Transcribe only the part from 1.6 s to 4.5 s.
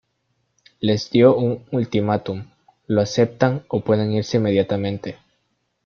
ultimatum: lo aceptan o pueden irse